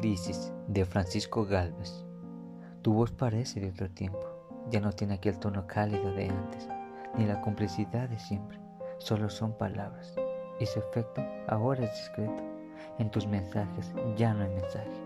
[0.00, 2.04] Crisis de Francisco Galvez.
[2.82, 4.20] Tu voz parece de otro tiempo,
[4.70, 6.68] ya no tiene aquel tono cálido de antes,
[7.16, 8.60] ni la complicidad de siempre,
[8.98, 10.14] solo son palabras,
[10.60, 12.42] y su efecto ahora es discreto.
[12.98, 15.05] En tus mensajes ya no hay mensaje.